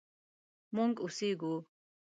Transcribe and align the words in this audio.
مونږ 0.75 0.93
اوسیږو 1.03 1.53